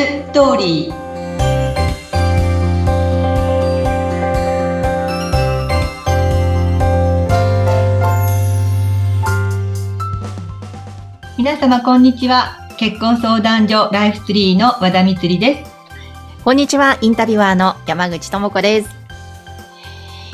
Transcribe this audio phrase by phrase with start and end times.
[0.00, 0.94] ストーリー
[11.36, 15.70] 皆様こんにちは結婚相談所ライフツリーの和田光です
[16.44, 18.99] こんにちはインタビュアーの山口智子です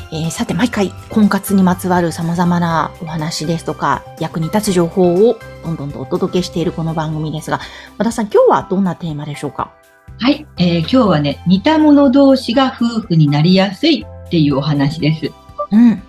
[0.09, 7.59] えー、さて、毎回、婚活にまつわる様々なお話ですとか、役に立つ情報をどんどんとお届けしているこの番組ですが、
[7.97, 9.73] 和田さん、今日はどんなテーマでしょうか？
[10.19, 15.31] はい、えー、今日はね、似た者同士が夫婦になりやすいっていうお話です。
[15.71, 16.01] うん。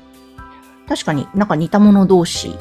[0.88, 2.54] 確かになんか似た者同士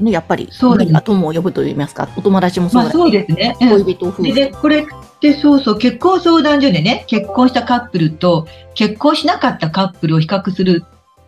[0.00, 1.00] ね、やっぱり、そうですね。
[1.02, 3.56] 友を呼ぶと言いますか、お友達もそうだし、まあ、そうですね。
[3.60, 4.22] 恋人夫婦。
[4.24, 4.84] で、これ
[5.16, 10.84] ってそうそう、結婚相談所でね、結婚したカップルと結婚しなかったカップルを比較する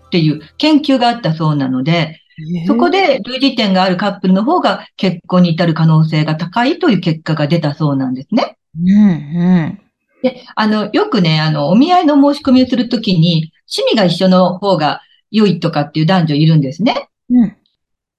[0.06, 2.20] っていう研究があったそうなので、
[2.66, 8.56] そこで類似点があるカップルの方が結婚に至る可能性が高いという結果が出たそうなんですね。
[8.80, 9.14] うんう
[9.66, 9.80] ん。
[10.22, 17.08] で、あの、よくね、あの、お見合いの申し込みをするときに、趣味が一緒の方が良いとかっていう男女いるんですね。
[17.30, 17.56] うん。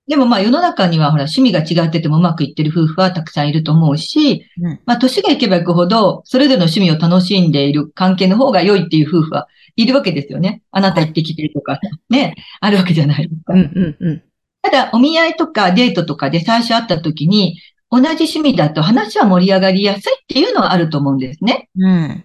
[0.09, 10.63] でもまあ世の中にはほら趣味が違っててもうまくいってる夫婦はたくさんいると思うし、うん、まあ年がいけばいくほど、それぞれの趣味を楽しんでいる関係の方が良いっていう夫婦はいるわけですよね。
[10.71, 13.53] あなた行ってきてるとか、ね、あるわけじゃないですか。
[13.53, 14.23] うんうんうん、
[14.63, 17.59] ただ、お見合いとかデートとかで最初会った時に、
[17.91, 21.69] 同じ趣味だと話は盛り上がりやすいっていうのはあると思うんですね。
[21.77, 22.23] うん。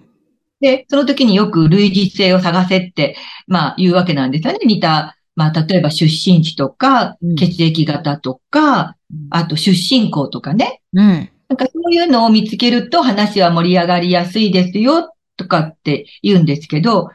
[0.60, 4.58] で、その時によく類似性を探せって、まあ言うわけなんですよね。
[4.64, 10.80] 似たまあ、例えば出身地とか、血液型とか、うん、あと出身校とかね。
[10.92, 11.30] うん。
[11.48, 17.12] なんかそういうのを見つけると話は盛り上がりやすいですよ、とかって言うんですけど、は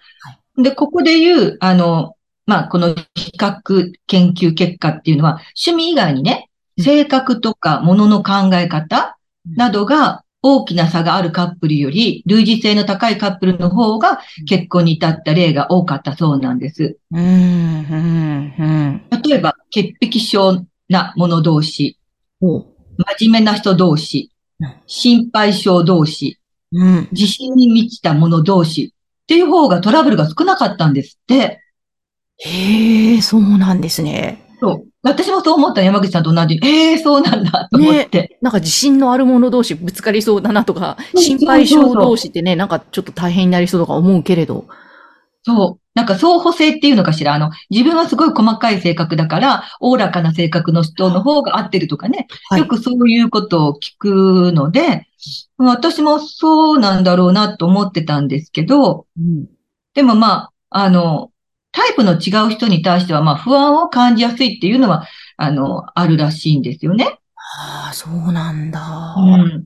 [0.58, 9.17] い、で、ここで言う、あの、まあ、この比較研究結果っていうのは、趣味以外にね、性格とか物の考え方
[9.56, 16.97] などが大きな差があるカップルより、類似性の高いカップルの方が結婚に至った例が多かったそうなんです。
[17.12, 21.97] うんうんうん、例えば、潔癖症な者同士、
[22.40, 24.31] 真面目な人同士、
[24.88, 26.40] 心配性同士、
[26.72, 28.94] うん、自信に満ちた者同士。
[29.24, 31.62] っていう方がトラブルが少なかったんですって。
[32.38, 34.44] へえ、そうなんですね。
[34.59, 34.88] そう。
[35.02, 36.60] 私もそう思った山口さんと同じ。
[36.62, 38.38] ええー、そうなんだと思って、ね。
[38.42, 44.66] なんか自信のある者同士ぶつかりそうだなとか、心配性同士ってね、なんかちょっと大変になりそうとか思うけれど。
[45.44, 45.90] そう。
[45.96, 47.34] なんか相補性っていうのかしら。
[47.34, 52.28] あの、自分はすごい細かい性格だから、おおらかな性格の人の方が合ってるとかね。
[52.50, 55.08] はい、よくそういうことを聞くので、
[55.58, 59.48] 私もそうなんだろうなと思ってたんですけど、うん、
[59.94, 61.31] でもまあ、あの、
[61.72, 65.07] タイプの違う人に対しては、まあ、不安を感じやすいっていうのは、
[65.38, 67.19] あの、あるらしいんですよね。
[67.35, 69.16] ああ、そうなんだ。
[69.18, 69.66] うん。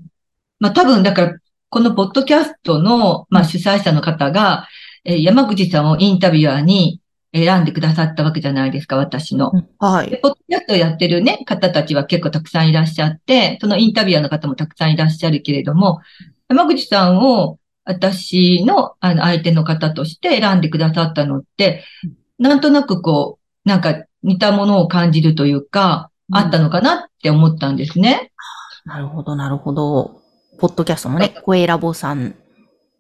[0.59, 1.37] まあ、多分、だから、
[1.69, 4.67] このポッドキャストの、まあ、主催者の方が、
[5.05, 7.01] えー、山口さんをインタビュアーに
[7.33, 9.51] 選んでくださったわけじゃないですか、私の。
[9.79, 10.09] はい。
[10.09, 15.99] で、ポッドキャストをやってるね、方たちは結構たくさんいらっしゃって、そのインタビュアーの方もたくさんいらっしゃるけれども、
[16.47, 21.83] 山口さんを私の、あの、相手の方として選んでくださったのって、
[22.39, 28.31] なんとなくこう、なんか似たものを感じるというか、あったのかなって思ったんですね。
[28.85, 30.21] なるほど、なるほど。
[30.59, 32.35] ポッドキャストもね、声ラボさん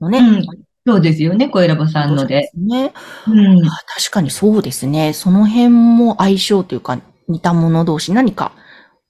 [0.01, 0.19] のね。
[0.19, 0.45] うん、
[0.85, 2.51] そうですよね、声ラボさんので。
[2.55, 2.93] ね、
[3.27, 5.13] うん、確かにそうですね。
[5.13, 8.51] その辺も相性というか、似た者同士何か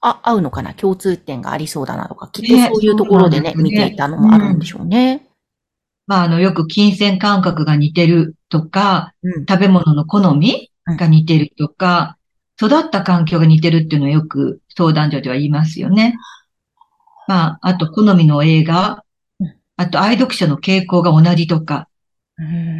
[0.00, 5.28] あ合うのかな共通点がありそうだなとか、きっとそういうところでね、ね見ていたのもあるんでしょうね。
[6.06, 12.18] まあ、あの、よく金銭感覚が似てるとか、うん、食べ物の好みが似てるとか、
[12.60, 16.16] うん、育った環境が似てるっていうのはよく相談所では言いますよね。
[17.26, 19.04] まあ、あと好みの映画、
[19.76, 21.88] あと愛読者の傾向が同じとか、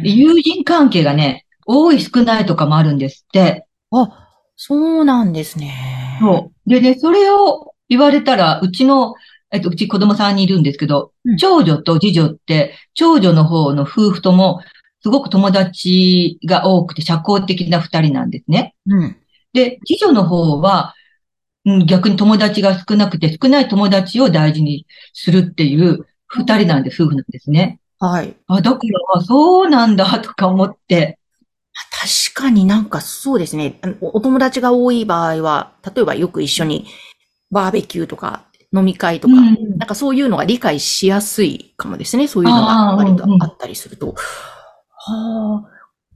[0.03, 3.65] 友人関係がね、多い少ないとかもあるんですって。
[3.91, 6.17] あ、そうなんですね。
[6.19, 6.69] そう。
[6.69, 9.15] でね、それを言われたら、うちの
[9.51, 14.61] えっと、うち子供さんにいるんですけど、うん、長女と次女って、長女の方の夫婦とも、
[15.01, 18.73] すごく友達が多くて社交的な二人なんですね。
[18.87, 19.17] うん。
[19.53, 20.95] で、次女の方は、
[21.65, 27.79] うん、逆に友達が少なくて、少ない友達を大事にするっていう二人なんで、夫婦なんですね。
[27.99, 28.35] はい。
[28.47, 28.79] あ、だか
[29.15, 31.19] ら、そうなんだ、とか思って。
[31.91, 33.79] 確かになんかそうですね。
[34.01, 36.87] お友達が多い場合は、例えばよく一緒に
[37.51, 38.45] バーベキューとか
[38.75, 42.27] 飲み会とか、うん、なんかそういうのが理解しやすいかもですね。
[42.27, 44.15] そういうのが割とあったりすると。
[44.89, 45.69] はあ。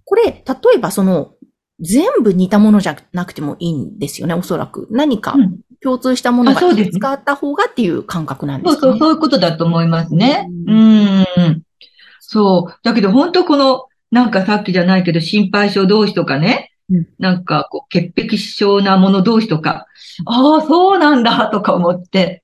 [0.06, 0.42] これ、例
[0.76, 1.34] えばその、
[1.80, 4.88] 全部似たものじゃなくてもいいんですよね、おそらく。
[4.92, 5.36] 何か
[5.82, 8.90] 共通したものが使った方がっていう感覚なんですかね。
[8.90, 10.48] そうそう、そういうことだと思いますね。
[10.68, 11.20] うん。
[11.20, 11.64] うん
[12.32, 12.80] そう。
[12.84, 19.88] だけど本当この、なんかさっきじゃないけど、心配性同士とかね、うん、なんかこう、潔癖症なもの同士とか、
[20.26, 22.44] ああ、そうなんだとか思って。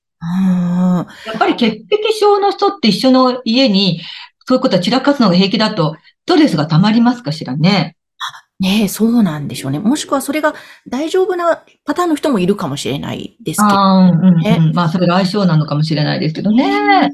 [1.25, 4.01] やっぱり潔癖症の人って一緒の家に、
[4.47, 7.95] そういうことは散らかすのが平気だと、ストレスが溜まりますかしらね？
[8.59, 9.79] ねえ、そうなんでしょうね。
[9.79, 10.55] もしくはそれが
[10.87, 13.73] 大丈夫なパターンの人もいるかもしれないですけど、ね。
[13.75, 17.09] あうんうん、まあ、それが相性なのかもしれないですけどね。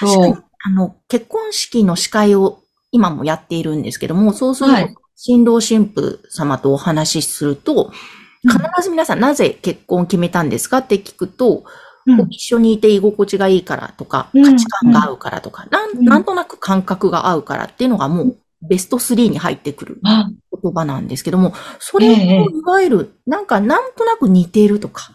[0.00, 0.44] そう。
[0.64, 7.92] あの、結婚式の司会を今もやっているんですけども、そうすると、新郎新婦様とお話しすると、
[8.42, 11.62] 必ず皆さんなぜ結婚を決めたんですかって聞くと、
[12.06, 20.00] うん、一緒にいて居心地がいいからとか、価値観が合うからとか、なん、なんとなく感覚が合うからっていうのがもうベスト3に入ってくる
[20.62, 25.12] 言葉なんですけども、それをいわゆる、なんかなんとなく似ているとか、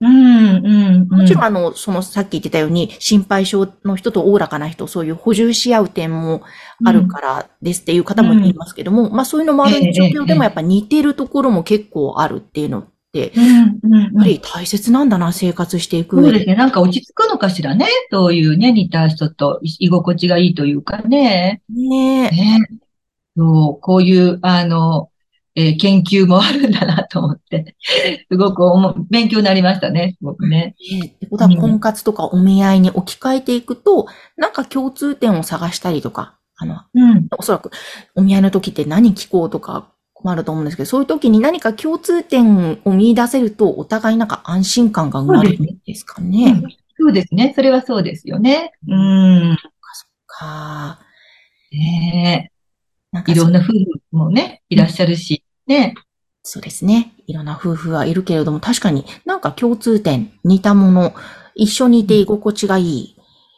[0.00, 6.42] うん、もちろん、あの、その、さっき言ってたように、心配性の人とおおらかな人、そういう補充し合う点も
[6.84, 16.28] あるからですっていう方もいますけども、うん、まあそういうのもある状況でもやっぱ似てるところも結構あるっていうのって、やっぱり大切なんだな、生活していく上で。
[16.28, 16.56] そうですね。
[16.56, 17.86] なんか落ち着くのかしらね。
[18.10, 21.62] そういうね、似た人と居心地がいいというかね。
[21.68, 22.30] ねえ。
[22.30, 22.68] ね
[23.36, 25.10] そう、こういう、あの、
[25.56, 27.76] えー、研究もあるんだなと思って、
[28.28, 28.64] すごく
[29.08, 30.74] 勉強になりましたね、すごくね。
[30.92, 34.06] えー、ってことは、婚活とかお見合いに置き換えていくと、
[34.36, 37.70] なんか共通点を探したりとか、あの、うん、おそらく
[38.16, 39.93] お見合いの時って何聞こうとか
[40.24, 46.62] 困ると思うんですけど、そういう時に何か共通点を見出せると、お互いなんか安心感が生まれるんですかね。
[46.98, 47.52] そうですね。
[47.54, 48.72] それはそうですよね。
[48.88, 49.58] うん。
[49.60, 50.98] そっか。
[51.70, 53.32] ねえ。
[53.32, 53.74] いろんな夫婦
[54.12, 55.94] もね、いらっしゃるし、ね。
[56.42, 57.12] そうですね。
[57.26, 61.14] いろんな夫婦はいるけれども、確かになんか共通点、似たもの、
[61.54, 63.16] 一緒にいて居心地がいい。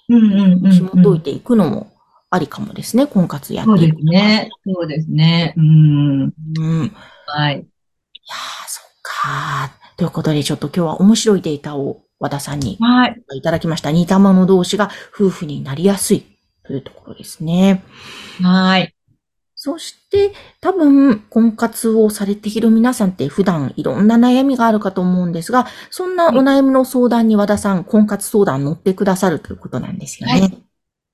[0.09, 1.96] うんうんうん、紐解いていくのも
[2.37, 3.69] ありかもですね、婚活やって。
[3.69, 4.51] そうですね。
[4.65, 5.55] そうですね。
[5.57, 6.23] うん。
[6.23, 6.93] うん。
[7.27, 7.55] はい。
[7.55, 7.65] いや
[8.69, 9.73] そっか。
[9.97, 12.79] ということで、ちょっと今日は面白いデータを和田さんに
[13.35, 13.91] いただきました。
[13.91, 16.25] 似たもの同士が夫婦になりやすい
[16.65, 17.83] というところですね。
[18.43, 18.93] はい。
[19.59, 30.33] そして、多分、婚活をされている皆さんって普段いろんな悩みがあるかと思うんですが、そんなお悩みの相談に和田さん、婚活相談乗ってくださるということなんですよね。
[30.41, 30.66] はい。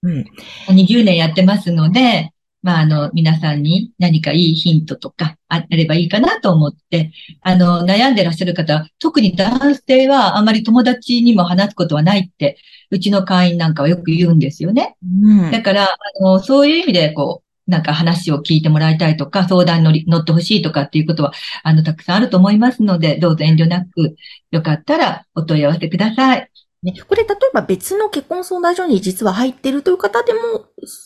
[0.03, 0.25] うん。
[0.69, 2.33] 20年やってますので、
[2.63, 7.11] まあ、あの、皆さんに何かいいヒントとかあればいいかなと思って、
[7.41, 12.57] あの、悩んでらっしゃる方、特に男性はあまり友達にも話すことはないって、
[12.91, 14.97] うちの会員なんかはよく言うんですよね。
[15.03, 21.33] うん、だから、あの、そういう意味で、こう、なんか話を聞いてもらいたいとか、相談に乗ってほしいとかっていうことは、
[21.65, 24.15] あの、たくさんあると思いますので、どうぞ遠慮なく、
[24.51, 26.49] よかったらお問い合わせください。
[26.82, 30.40] ね、これ、例えば別の結婚相談所に実は入ってるという方でも、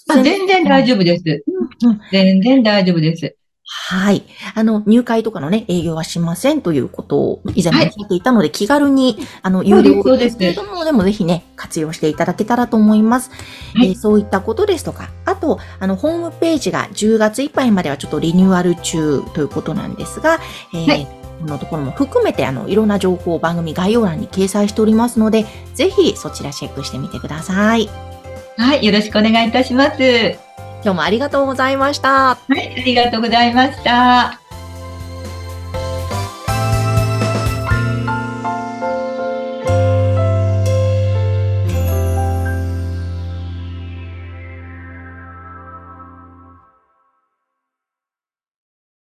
[0.09, 1.45] あ全然大丈夫です、
[1.83, 2.01] うん。
[2.11, 3.37] 全然大丈夫です。
[3.69, 4.23] はい。
[4.55, 10.39] あの、入会とかのね、営業はしませんということを以前も聞いていたので、はい、気軽に、あの、有料です。
[10.39, 13.31] けれども、でもぜひね、活用していただけたらと思います、
[13.75, 20.39] はい、えー、そういったことですとか、あと、あの、ホームページが10月いっぱいまではちょっとリニューアル中ということなんですが、
[20.73, 21.07] えー、はい。
[21.07, 27.89] このところも含めて、あの、いろんな情報を番組概要欄に掲載しておりますので、ぜひそちらチェックしてみてください。
[28.57, 30.47] はい、よろしくお願いいたします。
[30.83, 32.37] 今日もありがとうございました。
[32.37, 34.46] はい、ありがとうございました。